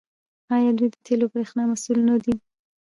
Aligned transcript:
آیا 0.55 0.71
دوی 0.77 0.89
د 0.91 0.95
تیلو 1.05 1.25
او 1.27 1.31
بریښنا 1.33 1.63
مسوول 1.71 2.01
نه 2.09 2.15
دي؟ 2.23 2.33